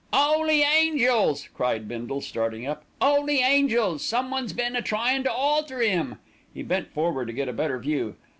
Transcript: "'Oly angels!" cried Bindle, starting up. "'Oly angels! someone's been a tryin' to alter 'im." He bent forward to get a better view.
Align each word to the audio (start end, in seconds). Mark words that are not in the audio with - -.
"'Oly 0.11 0.63
angels!" 0.63 1.47
cried 1.53 1.87
Bindle, 1.87 2.21
starting 2.21 2.65
up. 2.65 2.83
"'Oly 2.99 3.41
angels! 3.43 4.03
someone's 4.03 4.51
been 4.51 4.75
a 4.75 4.81
tryin' 4.81 5.21
to 5.25 5.31
alter 5.31 5.79
'im." 5.79 6.15
He 6.51 6.63
bent 6.63 6.91
forward 6.91 7.27
to 7.27 7.33
get 7.33 7.47
a 7.47 7.53
better 7.53 7.77
view. 7.77 8.15